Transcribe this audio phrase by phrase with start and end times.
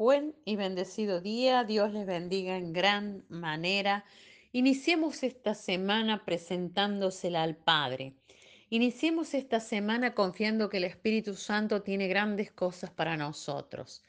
[0.00, 4.06] Buen y bendecido día, Dios les bendiga en gran manera.
[4.50, 8.14] Iniciemos esta semana presentándosela al Padre.
[8.70, 14.02] Iniciemos esta semana confiando que el Espíritu Santo tiene grandes cosas para nosotros.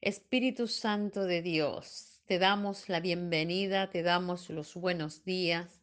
[0.00, 5.80] Espíritu Santo de Dios, te damos la bienvenida, te damos los buenos días.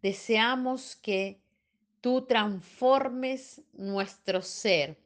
[0.00, 1.42] Deseamos que
[2.00, 4.96] tú transformes nuestro ser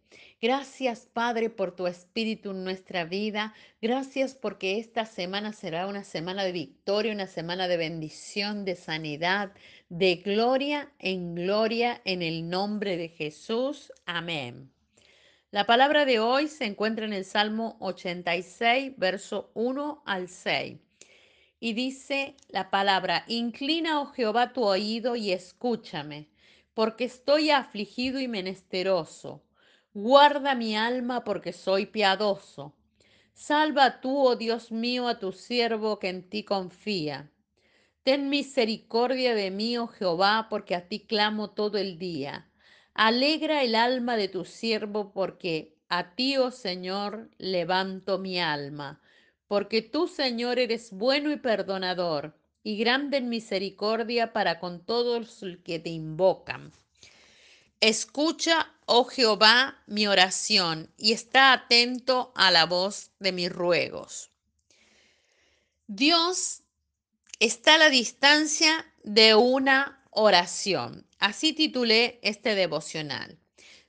[0.41, 3.55] Gracias, Padre, por tu espíritu en nuestra vida.
[3.83, 9.53] Gracias porque esta semana será una semana de victoria, una semana de bendición, de sanidad,
[9.91, 13.93] de gloria en gloria en el nombre de Jesús.
[14.07, 14.73] Amén.
[15.51, 20.79] La palabra de hoy se encuentra en el Salmo 86, verso 1 al 6.
[21.59, 26.29] Y dice la palabra, inclina, oh Jehová, tu oído y escúchame,
[26.73, 29.43] porque estoy afligido y menesteroso.
[29.93, 32.77] Guarda mi alma porque soy piadoso.
[33.35, 37.33] Salva tú, oh Dios mío, a tu siervo que en ti confía.
[38.05, 42.49] Ten misericordia de mí, oh Jehová, porque a ti clamo todo el día.
[42.95, 49.01] Alegra el alma de tu siervo, porque a ti, oh Señor, levanto mi alma.
[49.49, 55.57] Porque tú, Señor, eres bueno y perdonador, y grande en misericordia para con todos los
[55.65, 56.71] que te invocan.
[57.81, 64.31] Escucha, oh Jehová, mi oración y está atento a la voz de mis ruegos.
[65.87, 66.63] Dios
[67.39, 71.07] está a la distancia de una oración.
[71.19, 73.39] Así titulé este devocional.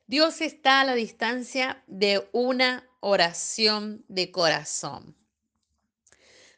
[0.07, 5.17] Dios está a la distancia de una oración de corazón.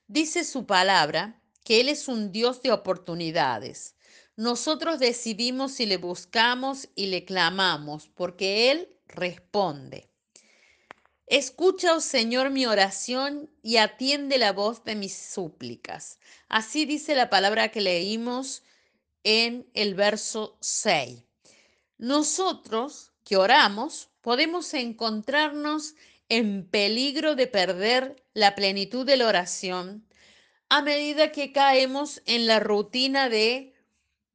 [0.07, 3.95] Dice su palabra que Él es un Dios de oportunidades.
[4.35, 10.09] Nosotros decidimos si le buscamos y le clamamos, porque Él responde.
[11.27, 16.19] Escucha, oh Señor, mi oración y atiende la voz de mis súplicas.
[16.49, 18.63] Así dice la palabra que leímos
[19.23, 21.23] en el verso 6.
[21.97, 25.95] Nosotros que oramos podemos encontrarnos
[26.27, 30.07] en peligro de perder la plenitud de la oración
[30.69, 33.72] a medida que caemos en la rutina de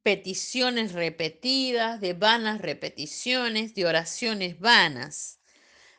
[0.09, 5.39] peticiones repetidas, de vanas repeticiones, de oraciones vanas.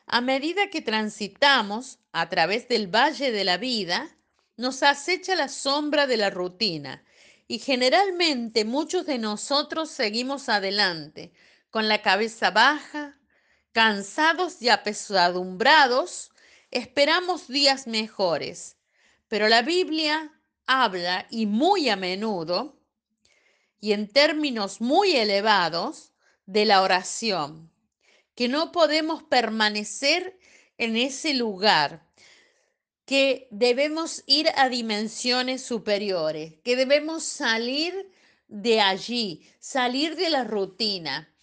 [0.05, 4.13] A medida que transitamos a través del valle de la vida,
[4.57, 7.05] nos acecha la sombra de la rutina
[7.47, 11.31] y generalmente muchos de nosotros seguimos adelante
[11.69, 13.17] con la cabeza baja,
[13.71, 16.31] cansados y apesadumbrados,
[16.69, 18.75] esperamos días mejores.
[19.29, 20.33] Pero la Biblia
[20.65, 22.80] habla y muy a menudo
[23.81, 26.13] y en términos muy elevados
[26.45, 27.71] de la oración,
[28.35, 30.39] que no podemos permanecer
[30.77, 32.07] en ese lugar,
[33.05, 38.09] que debemos ir a dimensiones superiores, que debemos salir
[38.47, 41.33] de allí, salir de la rutina,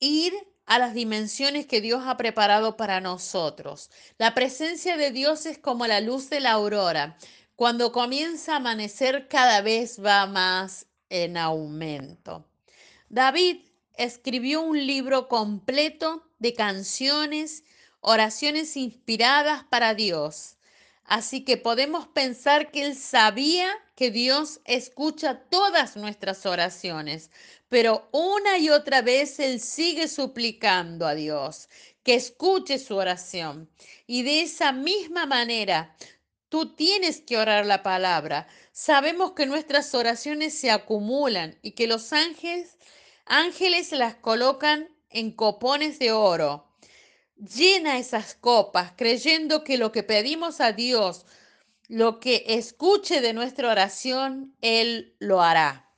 [0.00, 0.32] ir
[0.64, 3.90] a las dimensiones que Dios ha preparado para nosotros.
[4.16, 7.18] La presencia de Dios es como la luz de la aurora.
[7.56, 12.46] Cuando comienza a amanecer cada vez va más en aumento.
[13.10, 13.58] David
[13.94, 17.64] escribió un libro completo de canciones,
[18.00, 20.56] oraciones inspiradas para Dios.
[21.04, 27.30] Así que podemos pensar que él sabía que Dios escucha todas nuestras oraciones,
[27.68, 31.68] pero una y otra vez él sigue suplicando a Dios
[32.02, 33.68] que escuche su oración.
[34.06, 35.94] Y de esa misma manera,
[36.52, 38.46] tú tienes que orar la palabra.
[38.72, 42.76] Sabemos que nuestras oraciones se acumulan y que los ángeles,
[43.24, 46.68] ángeles las colocan en copones de oro.
[47.36, 51.24] Llena esas copas creyendo que lo que pedimos a Dios,
[51.88, 55.90] lo que escuche de nuestra oración, Él lo hará.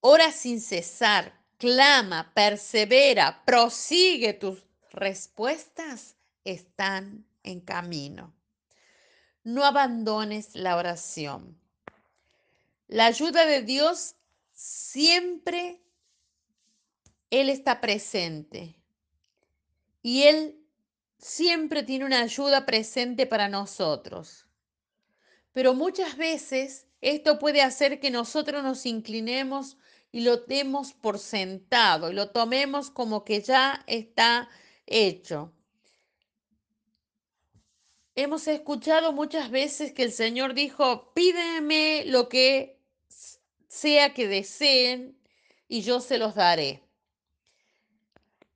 [0.00, 4.32] Ora sin cesar, clama, persevera, prosigue.
[4.32, 8.34] Tus respuestas están en camino.
[9.42, 11.58] No abandones la oración.
[12.88, 14.16] La ayuda de Dios
[14.52, 15.80] siempre,
[17.30, 18.76] Él está presente.
[20.02, 20.60] Y Él
[21.18, 24.46] siempre tiene una ayuda presente para nosotros.
[25.52, 29.76] Pero muchas veces esto puede hacer que nosotros nos inclinemos
[30.12, 34.48] y lo demos por sentado y lo tomemos como que ya está
[34.86, 35.52] hecho.
[38.14, 42.78] Hemos escuchado muchas veces que el Señor dijo, pídeme lo que
[43.68, 45.20] sea que deseen,
[45.70, 46.82] y yo se los daré.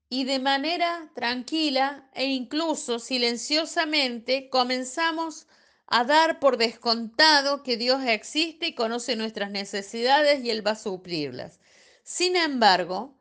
[0.09, 5.47] Y de manera tranquila e incluso silenciosamente comenzamos
[5.87, 10.77] a dar por descontado que Dios existe y conoce nuestras necesidades y Él va a
[10.77, 11.61] suplirlas.
[12.03, 13.17] Sin embargo,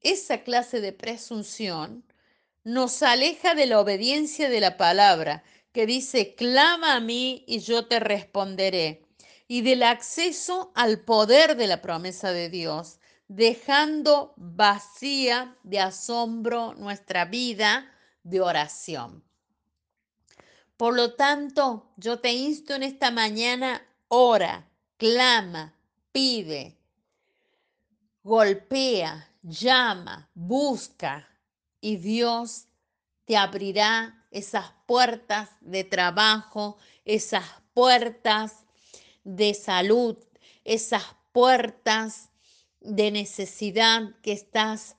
[0.00, 2.04] esa clase de presunción
[2.64, 7.86] nos aleja de la obediencia de la palabra, que dice, clama a mí y yo
[7.86, 9.06] te responderé,
[9.48, 12.98] y del acceso al poder de la promesa de Dios,
[13.28, 17.90] dejando vacía de asombro nuestra vida
[18.22, 19.24] de oración.
[20.76, 25.74] Por lo tanto, yo te insto en esta mañana, ora, clama,
[26.12, 26.76] pide,
[28.22, 31.28] golpea, llama, busca
[31.80, 32.66] y Dios
[33.24, 37.44] te abrirá esas puertas de trabajo, esas
[37.74, 38.64] puertas
[39.24, 40.16] de salud,
[40.64, 42.30] esas puertas
[42.80, 44.96] de necesidad que estás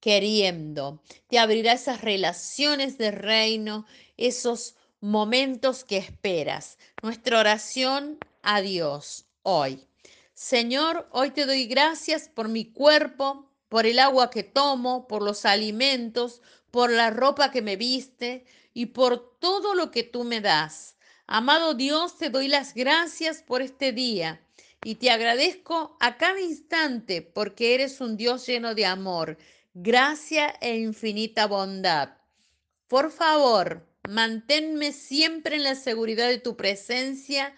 [0.00, 1.02] queriendo.
[1.28, 3.86] Te abrirá esas relaciones de reino,
[4.16, 6.78] esos momentos que esperas.
[7.02, 9.86] Nuestra oración a Dios hoy.
[10.34, 15.44] Señor, hoy te doy gracias por mi cuerpo, por el agua que tomo, por los
[15.44, 20.96] alimentos, por la ropa que me viste y por todo lo que tú me das.
[21.26, 24.40] Amado Dios, te doy las gracias por este día
[24.84, 29.38] y te agradezco a cada instante porque eres un Dios lleno de amor,
[29.74, 32.10] gracia e infinita bondad.
[32.88, 37.54] Por favor, Manténme siempre en la seguridad de tu presencia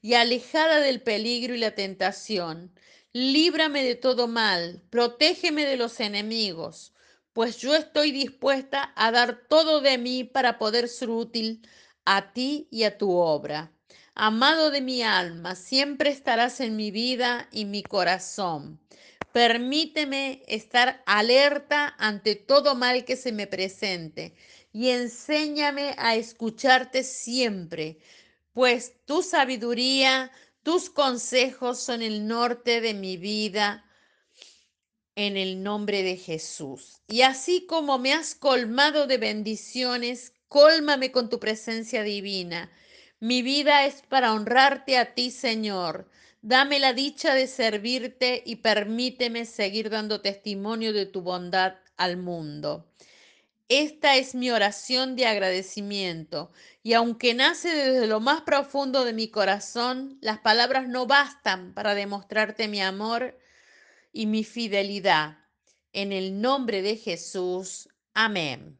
[0.00, 2.72] y alejada del peligro y la tentación.
[3.12, 6.94] Líbrame de todo mal, protégeme de los enemigos,
[7.32, 11.66] pues yo estoy dispuesta a dar todo de mí para poder ser útil
[12.04, 13.72] a ti y a tu obra.
[14.14, 18.80] Amado de mi alma, siempre estarás en mi vida y mi corazón.
[19.32, 24.34] Permíteme estar alerta ante todo mal que se me presente
[24.72, 27.98] y enséñame a escucharte siempre,
[28.52, 30.32] pues tu sabiduría,
[30.64, 33.84] tus consejos son el norte de mi vida
[35.26, 37.02] en el nombre de Jesús.
[37.08, 42.70] Y así como me has colmado de bendiciones, cólmame con tu presencia divina.
[43.18, 46.08] Mi vida es para honrarte a ti, Señor.
[46.40, 52.86] Dame la dicha de servirte y permíteme seguir dando testimonio de tu bondad al mundo.
[53.68, 56.50] Esta es mi oración de agradecimiento
[56.82, 61.94] y aunque nace desde lo más profundo de mi corazón, las palabras no bastan para
[61.94, 63.38] demostrarte mi amor
[64.12, 65.38] y mi fidelidad.
[65.92, 68.78] En el nombre de Jesús, amén.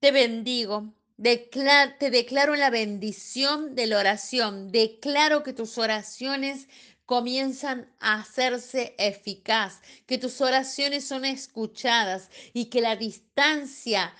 [0.00, 6.68] Te bendigo, te declaro la bendición de la oración, declaro que tus oraciones
[7.06, 14.14] comienzan a hacerse eficaz, que tus oraciones son escuchadas y que la distancia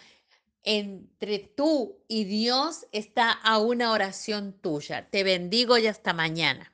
[0.62, 5.08] entre tú y Dios está a una oración tuya.
[5.10, 6.73] Te bendigo y hasta mañana.